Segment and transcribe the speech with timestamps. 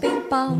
[0.00, 0.56] 冰雹，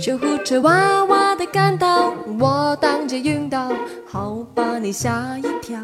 [0.00, 3.70] 救护车哇哇的赶到，我当街晕倒，
[4.10, 5.78] 好把你吓一跳。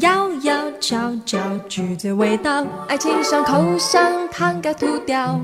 [0.00, 5.40] 摇摇悄悄，橘子味道，爱情伤口像糖该吐掉。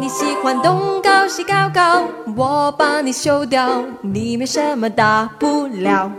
[0.00, 2.04] 你喜欢东高西高高，
[2.36, 6.10] 我把你修掉，你没什么大不了。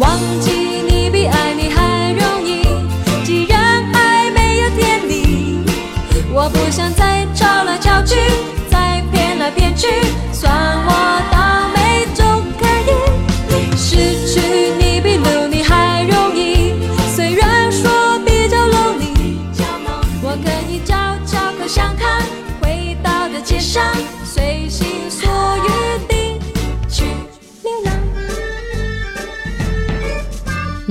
[0.00, 0.50] 忘记
[0.88, 1.81] 你比爱你还
[6.44, 8.16] 我不想再吵来吵去，
[8.68, 9.86] 再骗来骗去，
[10.32, 10.90] 算我
[11.30, 12.90] 倒霉总可以。
[13.76, 14.40] 失去
[14.76, 16.74] 你比留你还容易，
[17.14, 19.38] 虽然说比较 lonely，
[20.20, 22.10] 我可以嚼嚼口香糖，
[22.60, 23.80] 回到的街上，
[24.24, 25.30] 随心所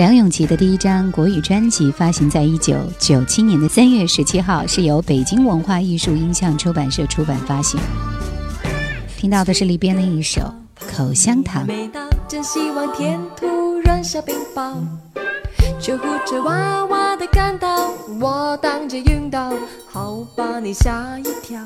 [0.01, 7.79] 梁咏琪的第一张国语专辑发行在一九九七年的三月十七号，是由北京文化艺术音像出版社出版发行。
[9.15, 10.41] 听到的是里边的一首
[10.97, 11.67] 《口香糖》。
[12.27, 14.73] 真希望天突然下冰雹，
[15.79, 19.53] 救护车哇哇的赶到，我当街晕倒，
[19.87, 21.61] 好把你吓一跳。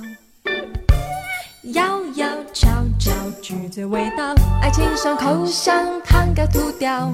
[1.71, 2.67] 摇摇悄
[2.99, 7.09] 悄，橘子味道，爱情像口香糖该吐掉。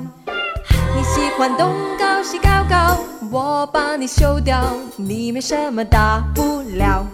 [0.96, 2.98] 你喜欢东高西高高，
[3.32, 4.62] 我把你修掉，
[4.98, 7.06] 你没什么大不了。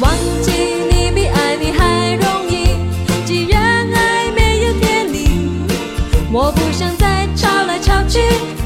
[0.00, 0.50] 忘记
[0.90, 2.76] 你比爱你还容易，
[3.24, 3.60] 既然
[3.92, 5.28] 爱没有天理，
[6.32, 8.20] 我不想再吵来吵去，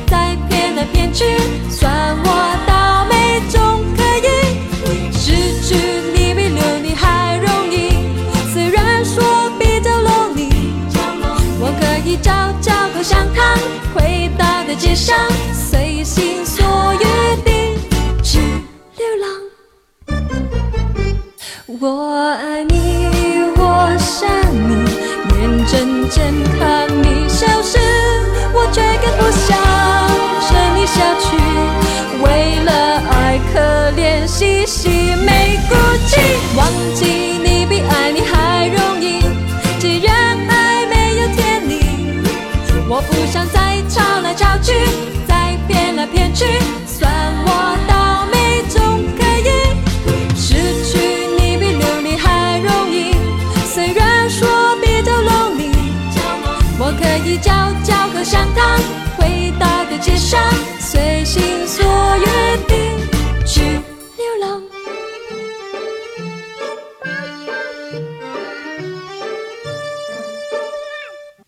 [0.07, 1.25] 再骗来骗去，
[1.71, 2.29] 算我
[2.67, 4.29] 倒霉总可以。
[5.13, 5.77] 失去
[6.15, 7.91] 你比留你还容易，
[8.53, 10.51] 虽然说比较 lonely，
[11.61, 12.35] 我可以找。
[13.03, 13.57] 香糖，
[14.06, 15.17] 伟大的街上，
[15.53, 17.05] 随心所欲
[17.43, 17.77] 地
[18.22, 18.39] 去
[18.97, 19.27] 流浪。
[21.81, 23.09] 我爱你，
[23.56, 24.87] 我想你，
[25.34, 26.16] 眼睁睁
[44.66, 44.72] 去，
[45.28, 46.44] 再骗来骗去，
[46.88, 47.09] 算
[47.44, 49.49] 我倒霉总可以。
[50.34, 50.54] 失
[50.84, 53.15] 去你比留你还容易，
[53.72, 54.49] 虽然说
[54.82, 55.71] 比较容易
[56.81, 57.53] 我可以嚼
[57.84, 58.81] 嚼口香糖，
[59.16, 60.41] 回到个街上，
[60.81, 61.84] 随心所
[62.19, 62.27] 欲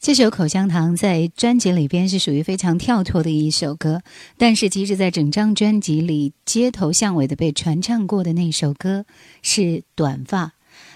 [0.08, 4.00] 这首《口香糖》在专辑里边是属于非常跳脱的一首歌，
[4.38, 9.04] 但是其实，在整张专辑里，街头巷尾的被传唱过的那首歌
[9.42, 9.60] 是
[9.94, 10.46] 《短发》。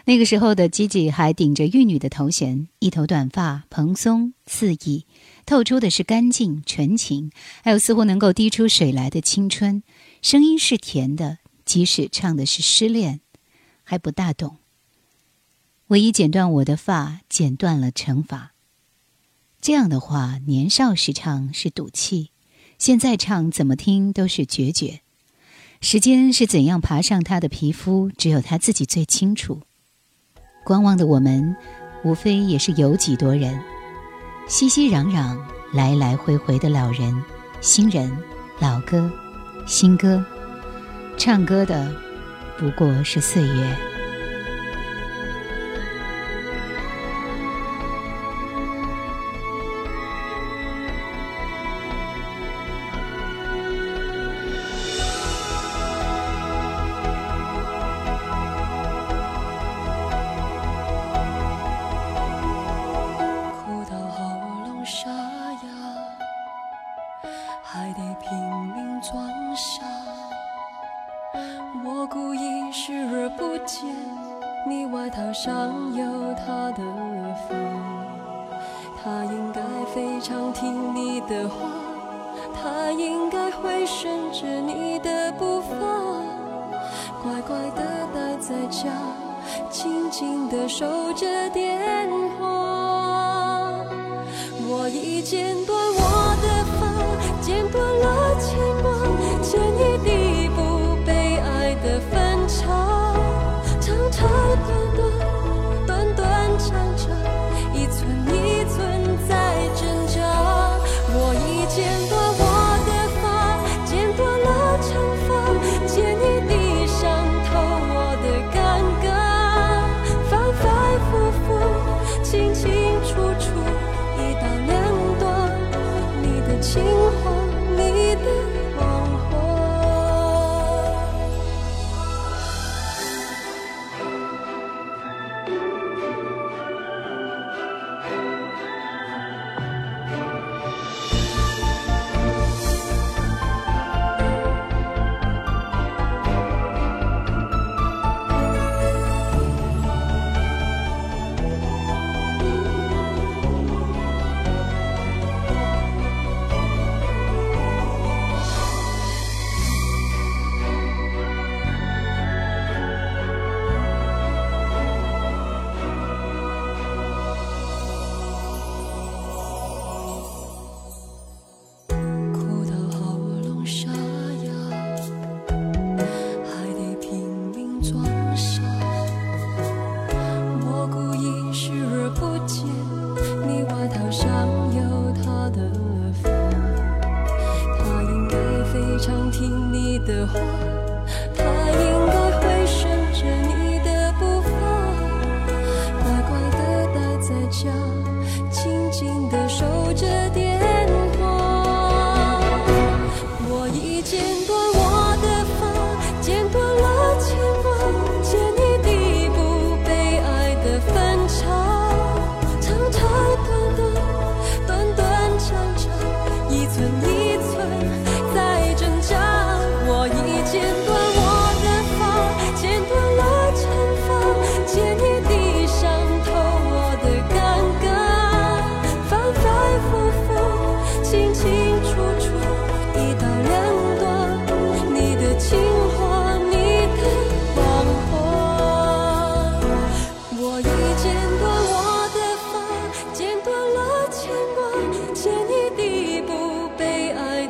[0.07, 5.05] 那个时候的 Gigi 还顶着玉女的头衔，一头短发蓬松肆意，
[5.45, 7.31] 透出的是干净纯情，
[7.63, 9.83] 还有似乎能够滴出水来的青春。
[10.23, 13.21] 声音是甜的，即使唱的是失恋，
[13.85, 14.57] 还不大懂。
[15.89, 18.52] 唯一剪断我的发，剪断了惩罚。
[19.63, 22.33] 这样的话，年少时唱是赌气，
[22.79, 25.03] 现在唱怎么听都是决绝。
[25.81, 29.61] 时间是怎样爬上他的皮肤，只有他自己最清楚。
[30.65, 31.55] 观望的我们，
[32.03, 33.57] 无非也是有几多人。
[34.49, 35.39] 熙熙攘攘，
[35.73, 37.23] 来来回回的老人、
[37.61, 38.11] 新人、
[38.59, 39.09] 老歌、
[39.65, 40.25] 新歌，
[41.17, 41.95] 唱歌的
[42.59, 43.92] 不过是岁月。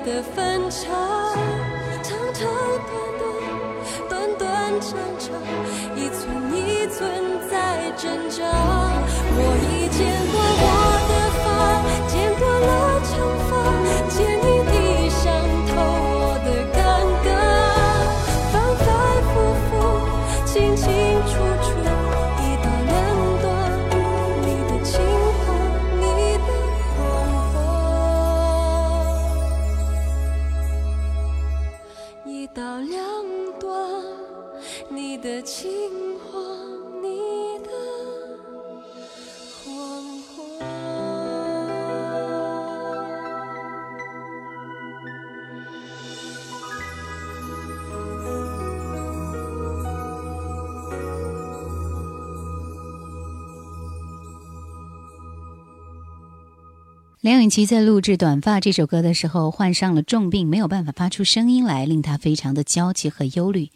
[0.05, 0.89] 的分岔，
[2.03, 2.51] 长长
[2.89, 5.31] 短短，短短长长，
[5.97, 6.21] 一寸
[6.53, 6.99] 一寸
[7.49, 8.43] 在挣扎。
[9.35, 10.01] 我已见
[10.33, 10.35] 过。
[10.41, 10.82] 我。
[57.23, 63.71] 梁咏琪在录制《短发》这首歌的时候，患上了重病，没有办法发出声音来，令她非常的焦急和忧虑。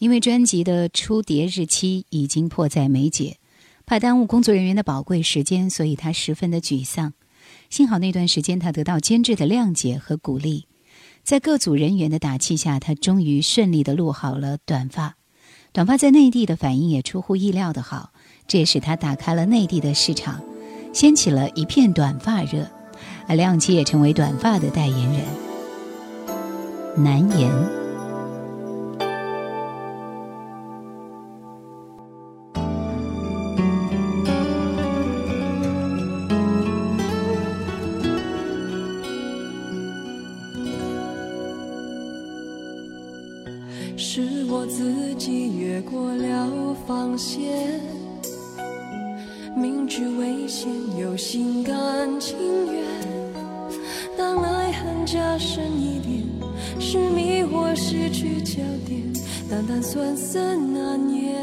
[0.00, 3.38] 因为专辑的出碟日期已经迫在眉睫，
[3.86, 7.14] 怕耽误工作人员的宝贵时间，所以她十分的沮丧。
[7.70, 10.66] 幸好那段时间她得到监制的谅解和鼓励，
[11.24, 15.08] 在各组人员的打气下，她终于顺利的录好了《短发》。
[15.72, 18.12] 《短发》在内地的反应也出乎意料的好，
[18.46, 20.38] 这也使她打开了内地的市场。
[20.92, 22.70] 掀起了一片短发热，
[23.30, 25.22] 而亮琪也成为短发的代言人。
[26.96, 27.48] 难言。
[43.96, 47.80] 是我自己越过了防线，
[49.54, 50.68] 明知危险
[50.98, 52.59] 又心甘情。
[54.20, 56.22] 当爱恨加深一点，
[56.78, 59.02] 是迷惑失去焦点，
[59.48, 61.34] 淡淡酸涩难言，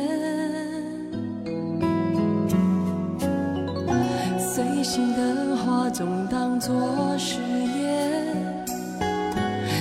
[4.38, 6.72] 随心的话总当作
[7.18, 7.40] 誓
[7.80, 8.64] 言，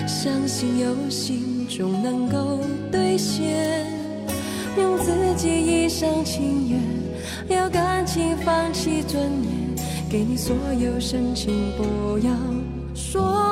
[0.06, 2.60] 相信有心终能够
[2.90, 3.84] 兑现，
[4.78, 12.32] 用自己一厢情愿，要感情放弃尊严，给你所有深情，不要
[13.16, 13.45] 说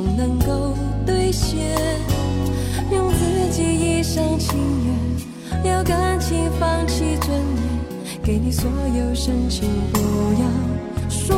[0.00, 1.76] 终能够兑现，
[2.90, 4.58] 用自己一厢情
[5.62, 9.98] 愿，了感情放弃尊严，给你所有深情，不
[10.40, 11.36] 要说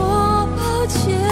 [0.56, 1.31] 抱歉。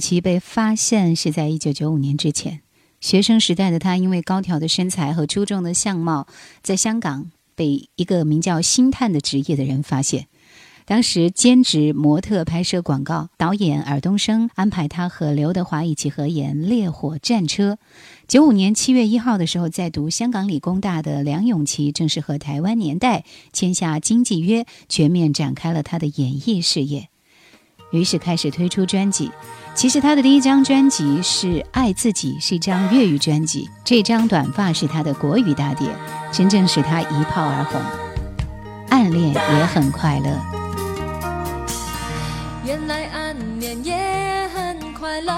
[0.00, 2.60] 其被发现是在一九九五年之前。
[3.00, 6.26] 学生时代的他，因为高挑的身材和出众的相貌，
[6.62, 10.26] 在香港被一个名叫星探的职业的人发现。
[10.86, 17.74] 当时兼职模特拍摄广告，导演尔冬升安排他和刘德华一起合演《烈火战车》。
[18.26, 27.08] 九五年七月一号的时候，在读香港理工大的梁咏琪，正式和台湾年代签下经纪约，全面展开了他的演艺事业。
[27.92, 29.30] 于是开始推出专辑。
[29.80, 33.66] 其实他的第一张专辑是《爱自己》，是一张粤语专辑。
[33.82, 35.88] 这张《短发》是他的国语大碟，
[36.30, 37.80] 真正使他一炮而红。
[38.90, 40.38] 暗恋也很快乐。
[42.62, 45.32] 原来暗恋也很快乐，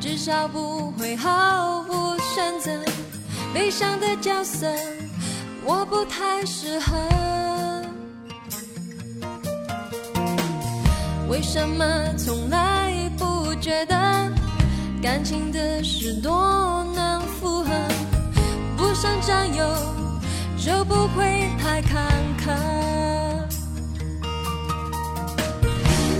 [0.00, 2.70] 至少不会毫无选择。
[3.52, 4.74] 悲伤的角色，
[5.66, 6.96] 我不太适合。
[11.28, 11.84] 为什么
[12.16, 12.83] 从来
[13.60, 13.94] 觉得
[15.02, 17.70] 感情的事多难复合？
[18.76, 19.64] 不想占有，
[20.56, 22.06] 就不会太坎
[22.38, 22.52] 坷。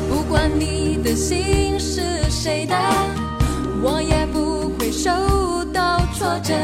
[0.09, 2.75] 不管你的心是谁的，
[3.83, 5.11] 我也不会受
[5.73, 6.55] 到挫折。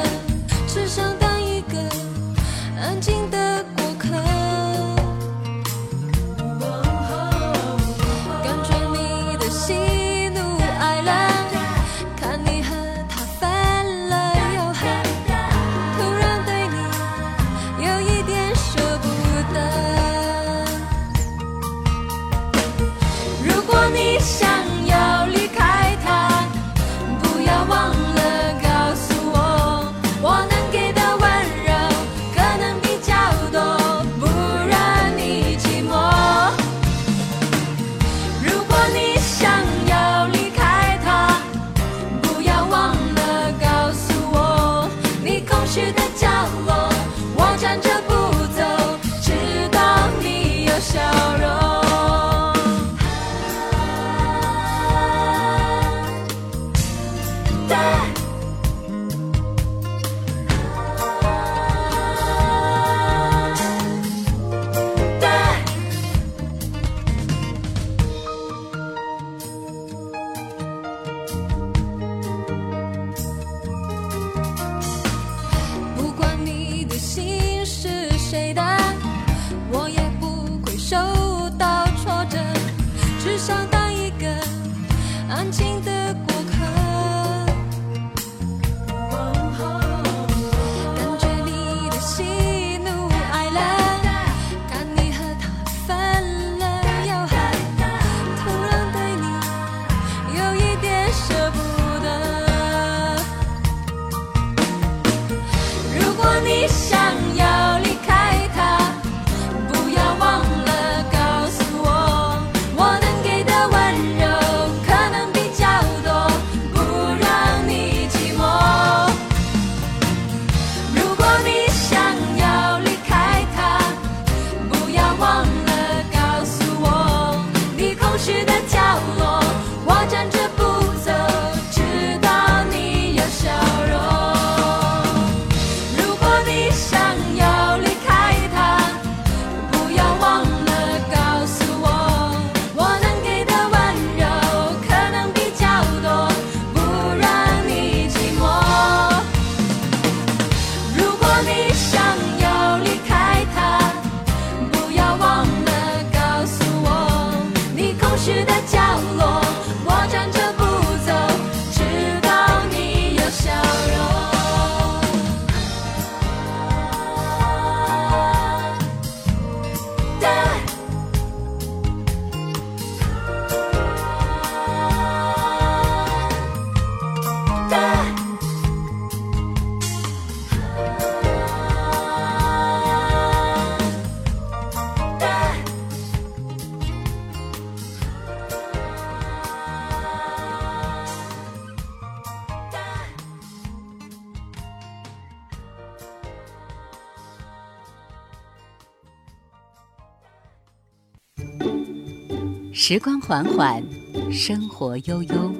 [202.73, 203.83] 时光缓缓，
[204.30, 205.52] 生活悠悠。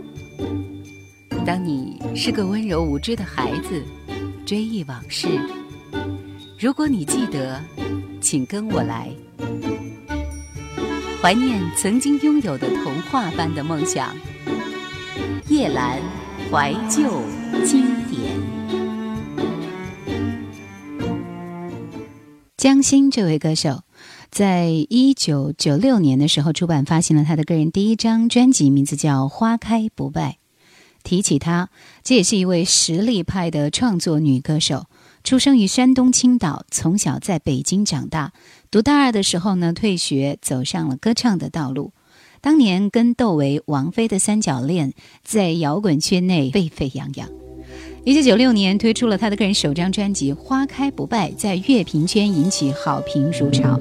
[1.45, 3.85] 当你是个温柔无知的孩子，
[4.47, 5.27] 追忆往事。
[6.57, 7.61] 如果你记得，
[8.21, 9.11] 请跟我来，
[11.21, 14.15] 怀念曾经拥有的童话般的梦想。
[15.49, 15.99] 叶兰
[16.49, 17.23] 怀旧
[17.65, 18.41] 经典。
[22.57, 23.83] 江心这位歌手。
[24.31, 30.31] 在一九九六年的时候，出版发行了他的个人第一张专辑，名字叫《花开不败》。
[31.03, 31.71] 提起她，
[32.05, 34.85] 这也是一位实力派的创作女歌手。
[35.25, 38.33] 出生于山东青岛，从小在北京长大。
[38.71, 41.93] 读大二的时候呢，退学，走上了歌唱的道路。
[42.41, 47.29] 当年跟窦唯、王菲的三角恋在摇滚圈内沸沸扬扬。
[48.05, 53.79] 一九九六年推出了他的个人首张专辑《花开不败》，在乐评圈引起好评如潮。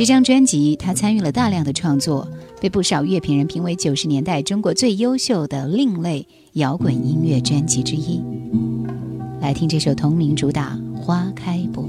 [0.00, 2.26] 这张专辑，他参与了大量的创作，
[2.58, 8.18] 被不少乐评人评为九十年代中国最优秀的另类摇滚音乐专辑之一。
[9.42, 11.82] 来听这首同名主打《花开不》。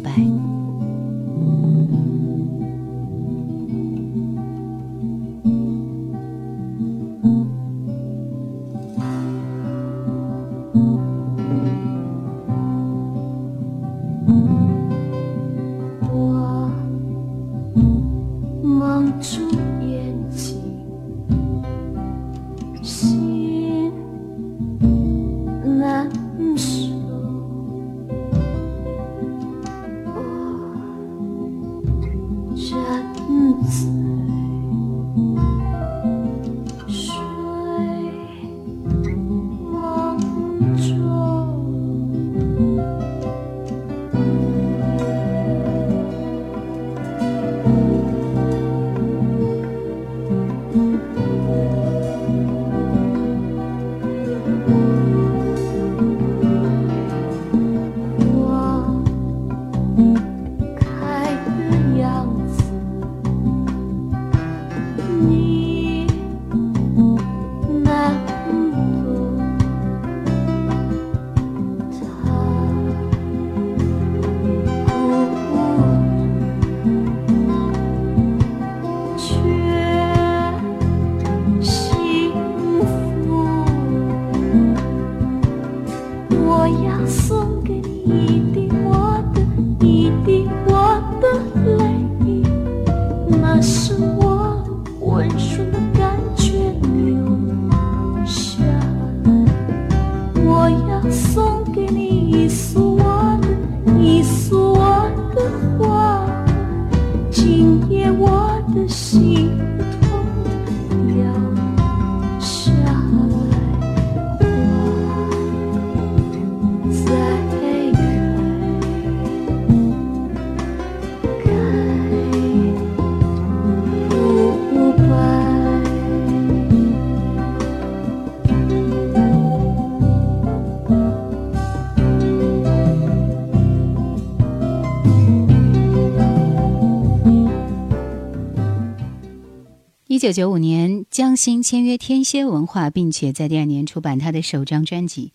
[140.21, 145.33] 九九五年，江心签约天蝎文化，并且在第二年出版他的首张专辑。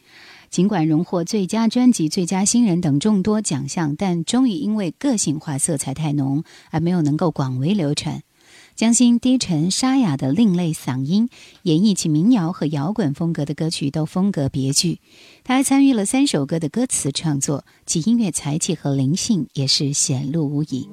[0.48, 8.22] 尽管荣获最佳专辑、最佳新人等众多奖项，但终于因为个性化色彩太浓而没有能够广为流传。
[8.76, 11.28] 江心低沉沙哑的另类嗓音，
[11.62, 15.00] 演绎起民谣和摇滚风格的歌曲都风格别具。
[15.42, 20.88] 他还参与了三首歌的歌词创作，其音乐才气和灵性也是显露无遗。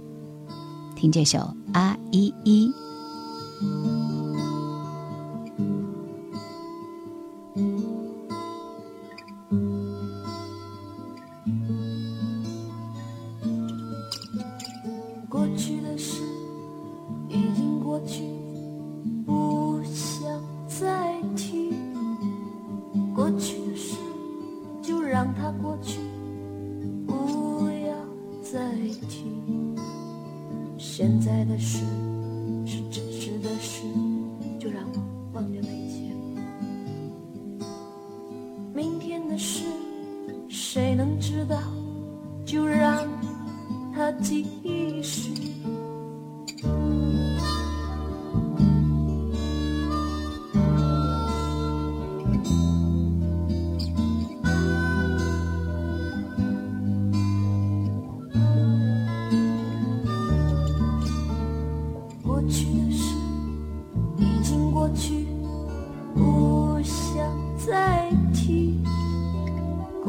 [0.96, 1.38] 听这首
[1.74, 2.68] 《啊依依》。
[3.62, 4.03] 过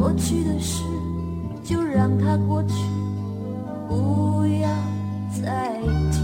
[0.05, 0.85] 过去的事
[1.65, 2.75] 就让它过去
[3.89, 4.69] 不要
[5.43, 5.81] 再
[6.13, 6.21] 提。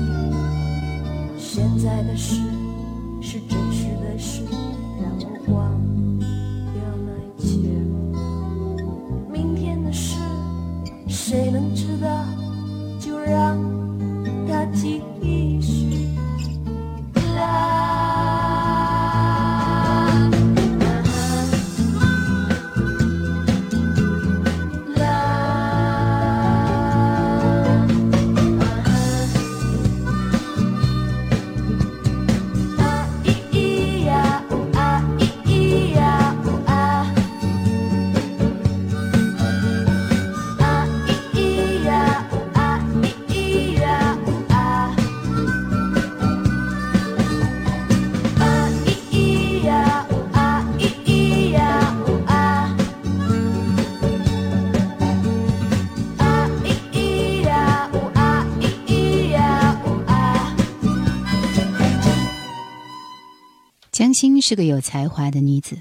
[1.39, 2.43] 现在的事
[3.23, 3.59] 是真
[64.21, 65.79] 江心是个有才华的女子，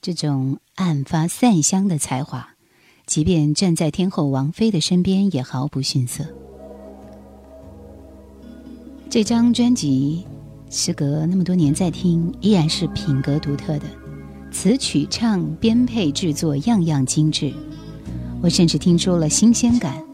[0.00, 2.56] 这种暗发散香的才华，
[3.06, 6.24] 即便站在天后王菲的身边，也毫不逊色。
[9.08, 10.26] 这张专辑，
[10.70, 13.86] 时隔那么多年再听，依然是品格独特的，
[14.50, 17.54] 词曲唱编配制作样样精致。
[18.42, 20.04] 我甚至听出了新鲜感，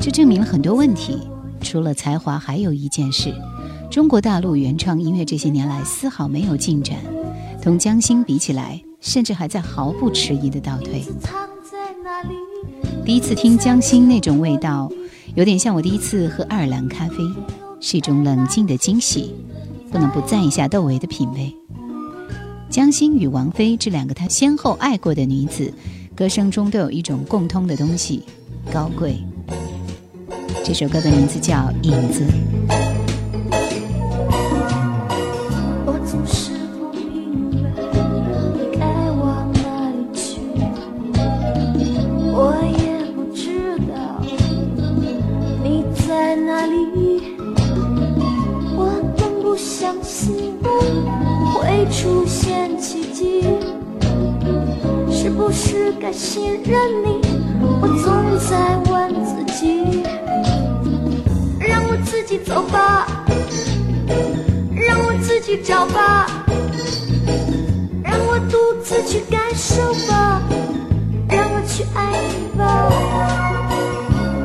[0.00, 1.18] 这证明了很多问题。
[1.60, 3.34] 除了才华，还有一件事。
[3.92, 6.96] 中国大陆原创音乐这些年来丝毫没有进展，
[7.60, 11.04] 同江心比起来，甚至还在毫不迟疑的倒退。
[13.04, 14.90] 第一次听江心那种味道，
[15.34, 17.16] 有点像我第一次喝爱尔兰咖啡，
[17.80, 19.34] 是一种冷静的惊喜，
[19.90, 21.54] 不能不赞一下窦唯的品味。
[22.70, 25.70] 江心与王菲这两个他先后爱过的女子，
[26.16, 28.22] 歌声中都有一种共通的东西——
[28.72, 29.22] 高贵。
[30.64, 32.24] 这首歌的名字叫《影子》。
[55.36, 57.20] 不是该信任你，
[57.80, 60.02] 我总在问自己，
[61.58, 63.06] 让我自己走吧，
[64.74, 66.26] 让我自己找吧，
[68.04, 70.42] 让我独自去感受吧，
[71.28, 72.62] 让我去爱你吧。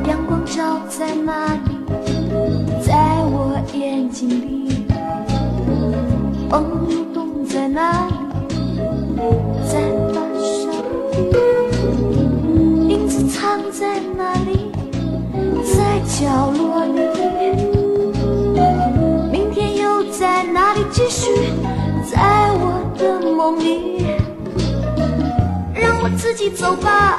[0.07, 1.59] 阳光照在哪里，
[2.81, 2.93] 在
[3.25, 4.85] 我眼睛里，
[6.49, 8.07] 风流动在哪，
[13.47, 14.73] 藏在哪里？
[15.63, 16.99] 在角落里。
[19.31, 21.31] 明天又在哪里继续？
[22.11, 24.05] 在我的梦里。
[25.73, 27.17] 让我自己走，吧。